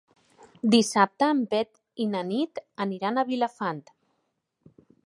Dissabte 0.75 1.27
en 1.35 1.43
Pep 1.53 2.03
i 2.07 2.09
na 2.15 2.25
Nit 2.33 2.65
aniran 2.87 3.21
a 3.25 3.29
Vilafant. 3.33 3.87